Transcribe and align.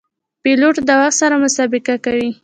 پیلوټ 0.43 0.75
د 0.87 0.89
وخت 1.01 1.15
سره 1.21 1.35
مسابقه 1.43 1.95
کوي. 2.05 2.29